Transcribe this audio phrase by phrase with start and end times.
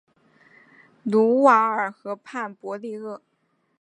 [1.03, 3.21] 卢瓦尔河畔博利厄。